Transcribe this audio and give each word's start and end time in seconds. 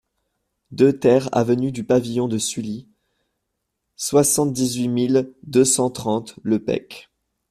deux 0.71 0.97
TER 0.97 1.29
avenue 1.31 1.71
du 1.71 1.83
Pavillon 1.83 2.27
de 2.27 2.39
Sully, 2.39 2.87
soixante-dix-huit 3.97 4.87
mille 4.87 5.31
deux 5.43 5.63
cent 5.63 5.91
trente 5.91 6.37
Le 6.41 6.57
Pecq 6.57 7.11